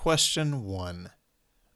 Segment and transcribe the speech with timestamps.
[0.00, 1.10] Question 1.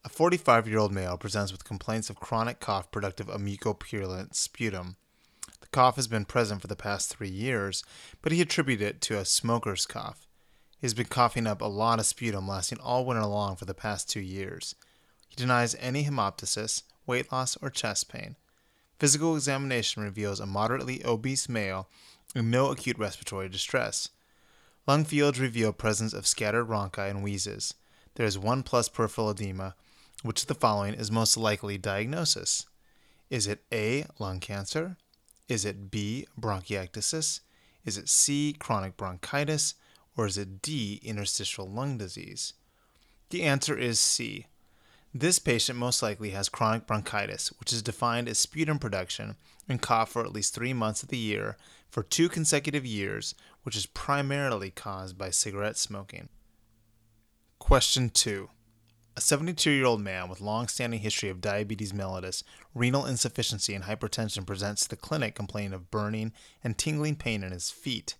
[0.04, 4.94] A 45 year old male presents with complaints of chronic cough productive of mucopurulent sputum.
[5.60, 7.82] The cough has been present for the past three years,
[8.22, 10.28] but he attributed it to a smoker's cough.
[10.78, 13.74] He has been coughing up a lot of sputum lasting all winter long for the
[13.74, 14.76] past two years.
[15.28, 18.36] He denies any hemoptysis, weight loss, or chest pain.
[19.00, 21.88] Physical examination reveals a moderately obese male
[22.36, 24.10] with no acute respiratory distress.
[24.86, 27.74] Lung fields reveal presence of scattered rhonchi and wheezes.
[28.14, 29.74] There is 1 plus peripheral edema.
[30.22, 32.66] Which of the following is most likely diagnosis?
[33.30, 34.96] Is it A, lung cancer?
[35.48, 37.40] Is it B, bronchiectasis?
[37.84, 39.74] Is it C, chronic bronchitis?
[40.16, 42.52] Or is it D, interstitial lung disease?
[43.30, 44.46] The answer is C.
[45.14, 49.36] This patient most likely has chronic bronchitis, which is defined as sputum production
[49.68, 51.56] and cough for at least three months of the year
[51.90, 56.28] for two consecutive years, which is primarily caused by cigarette smoking.
[57.72, 58.50] Question 2.
[59.16, 62.42] A 72 year old man with long standing history of diabetes mellitus,
[62.74, 67.50] renal insufficiency, and hypertension presents to the clinic complaining of burning and tingling pain in
[67.50, 68.16] his feet.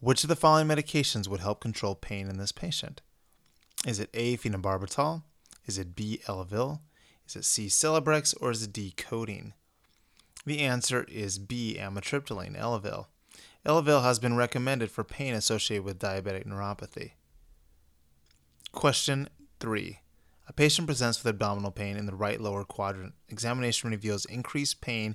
[0.00, 3.02] Which of the following medications would help control pain in this patient?
[3.86, 4.38] Is it A.
[4.38, 5.22] phenobarbital?
[5.66, 6.22] Is it B.
[6.26, 6.80] Elavil?
[7.28, 7.66] Is it C.
[7.66, 8.34] Celebrex?
[8.40, 8.94] Or is it D.
[8.96, 9.52] Codeine?
[10.46, 11.76] The answer is B.
[11.78, 13.04] Amitriptyline, Elavil.
[13.66, 17.10] Elavil has been recommended for pain associated with diabetic neuropathy.
[18.72, 19.28] Question
[19.60, 20.00] 3.
[20.48, 23.12] A patient presents with abdominal pain in the right lower quadrant.
[23.28, 25.14] Examination reveals increased pain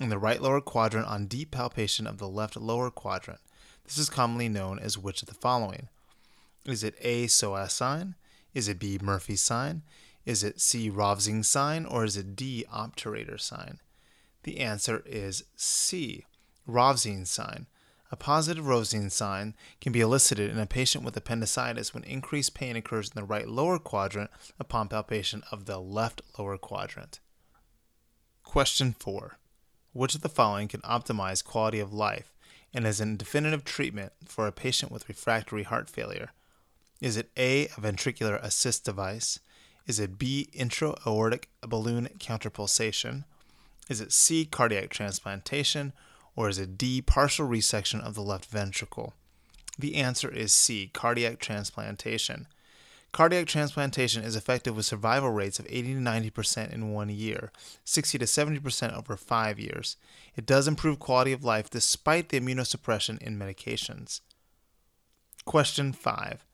[0.00, 3.40] in the right lower quadrant on deep palpation of the left lower quadrant.
[3.84, 5.88] This is commonly known as which of the following?
[6.64, 7.26] Is it A.
[7.26, 8.14] Psoas sign?
[8.54, 8.98] Is it B.
[9.00, 9.82] Murphy sign?
[10.24, 10.88] Is it C.
[10.88, 11.84] Rovsing sign?
[11.84, 12.64] Or is it D.
[12.72, 13.80] Obturator sign?
[14.44, 16.24] The answer is C.
[16.66, 17.66] Rovsing sign.
[18.14, 22.76] A positive Rovsing sign can be elicited in a patient with appendicitis when increased pain
[22.76, 27.18] occurs in the right lower quadrant upon palpation of the left lower quadrant.
[28.44, 29.38] Question 4.
[29.92, 32.32] Which of the following can optimize quality of life
[32.72, 36.30] and is a definitive treatment for a patient with refractory heart failure?
[37.00, 39.40] Is it A, a ventricular assist device?
[39.88, 43.24] Is it B, intra-aortic balloon counterpulsation?
[43.90, 45.92] Is it C, cardiac transplantation?
[46.36, 49.14] Or is it D, partial resection of the left ventricle?
[49.78, 52.46] The answer is C, cardiac transplantation.
[53.12, 57.52] Cardiac transplantation is effective with survival rates of 80 to 90% in one year,
[57.84, 59.96] 60 to 70% over five years.
[60.34, 64.20] It does improve quality of life despite the immunosuppression in medications.
[65.44, 66.44] Question 5.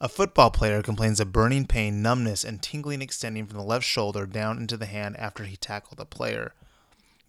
[0.00, 4.26] A football player complains of burning pain, numbness, and tingling extending from the left shoulder
[4.26, 6.54] down into the hand after he tackled a player.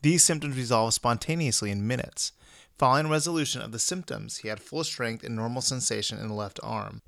[0.02, 2.32] These symptoms resolved spontaneously in minutes.
[2.78, 6.60] Following resolution of the symptoms, he had full strength and normal sensation in the left
[6.64, 7.02] arm.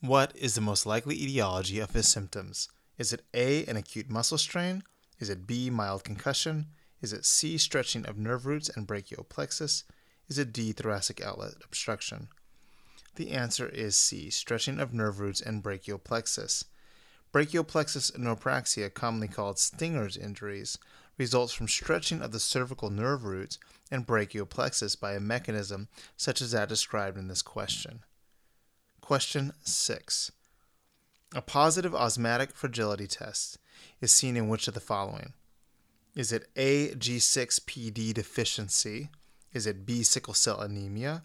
[0.00, 2.68] What is the most likely etiology of his symptoms?
[2.98, 4.82] Is it A, an acute muscle strain?
[5.18, 6.66] Is it B, mild concussion?
[7.00, 9.84] Is it C, stretching of nerve roots and brachial plexus?
[10.28, 12.28] Is it D, thoracic outlet obstruction?
[13.16, 16.64] The answer is C, stretching of nerve roots and brachial plexus.
[17.32, 20.78] Brachial plexus neurapraxia, commonly called Stinger's injuries,
[21.20, 23.58] results from stretching of the cervical nerve roots
[23.90, 25.86] and brachial plexus by a mechanism
[26.16, 28.02] such as that described in this question.
[29.02, 30.32] Question 6.
[31.34, 33.58] A positive osmotic fragility test
[34.00, 35.34] is seen in which of the following?
[36.16, 39.10] Is it A, G6PD deficiency?
[39.52, 41.24] Is it B, sickle cell anemia?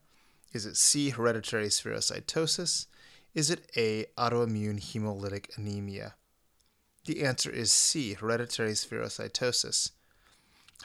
[0.51, 2.87] Is it C, hereditary spherocytosis?
[3.33, 6.15] Is it A, autoimmune hemolytic anemia?
[7.05, 9.91] The answer is C, hereditary spherocytosis.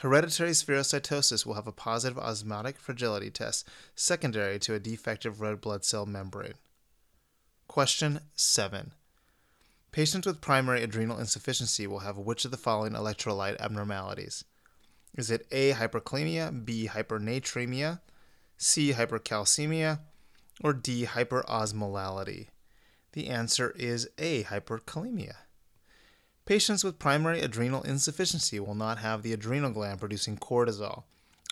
[0.01, 5.83] Hereditary spherocytosis will have a positive osmotic fragility test secondary to a defective red blood
[5.83, 6.53] cell membrane.
[7.67, 8.93] Question 7.
[9.91, 14.45] Patients with primary adrenal insufficiency will have which of the following electrolyte abnormalities?
[15.17, 15.73] Is it A.
[15.73, 16.87] Hyperkalemia, B.
[16.87, 17.99] Hypernatremia,
[18.57, 18.93] C.
[18.93, 19.99] Hypercalcemia,
[20.63, 21.05] or D.
[21.05, 22.47] Hyperosmolality?
[23.13, 24.43] The answer is A.
[24.43, 25.33] Hyperkalemia.
[26.45, 31.03] Patients with primary adrenal insufficiency will not have the adrenal gland producing cortisol,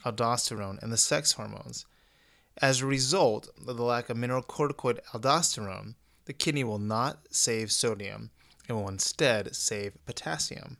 [0.03, 1.85] aldosterone, and the sex hormones.
[2.61, 5.95] As a result of the lack of mineralocorticoid aldosterone,
[6.25, 8.31] the kidney will not save sodium
[8.67, 10.77] and will instead save potassium.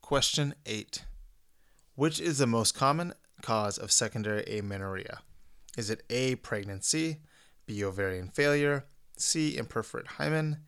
[0.00, 1.04] Question 8.
[1.94, 5.20] Which is the most common cause of secondary amenorrhea?
[5.76, 6.36] Is it A.
[6.36, 7.18] Pregnancy,
[7.66, 7.84] B.
[7.84, 8.86] Ovarian failure,
[9.16, 9.56] C.
[9.56, 10.64] Imperforate hymen,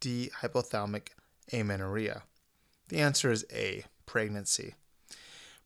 [0.00, 0.30] D.
[0.40, 1.08] Hypothalamic
[1.52, 2.22] amenorrhea?
[2.88, 4.74] The answer is A, pregnancy.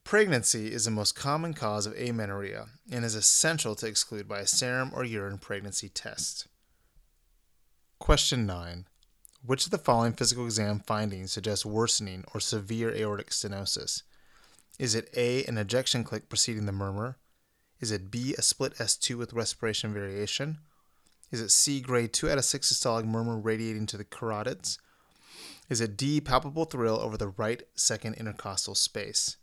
[0.03, 4.47] Pregnancy is the most common cause of amenorrhea and is essential to exclude by a
[4.47, 6.47] serum or urine pregnancy test.
[7.99, 8.85] Question 9.
[9.45, 14.03] Which of the following physical exam findings suggest worsening or severe aortic stenosis?
[14.79, 17.17] Is it A, an ejection click preceding the murmur?
[17.79, 20.59] Is it B, a split S2 with respiration variation?
[21.31, 24.77] Is it C, grade 2 out of 6 systolic murmur radiating to the carotids?
[25.71, 29.37] Is it D, palpable thrill over the right second intercostal space?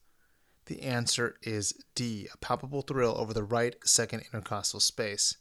[0.67, 5.39] The answer is D, a palpable thrill over the right second intercostal space.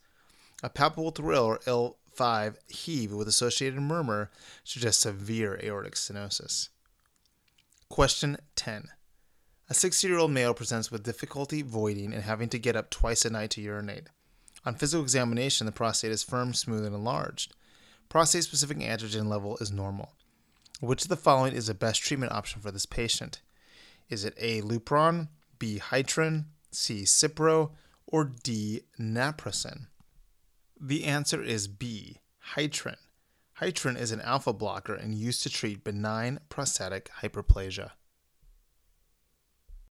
[0.63, 4.31] A palpable thrill or LV heave with associated murmur
[4.63, 6.69] suggests severe aortic stenosis.
[7.89, 8.87] Question 10.
[9.69, 13.25] A 60 year old male presents with difficulty voiding and having to get up twice
[13.25, 14.07] a night to urinate.
[14.65, 17.53] On physical examination, the prostate is firm, smooth, and enlarged.
[18.07, 20.13] Prostate specific androgen level is normal.
[20.79, 23.41] Which of the following is the best treatment option for this patient?
[24.09, 24.61] Is it A.
[24.61, 25.79] Lupron, B.
[25.79, 27.01] Hytrin, C.
[27.01, 27.71] Cipro,
[28.05, 28.81] or D.
[28.99, 29.87] Naproxen?
[30.79, 32.17] The answer is B.
[32.53, 32.97] Hytrin.
[33.59, 37.91] Hytrin is an alpha blocker and used to treat benign prostatic hyperplasia.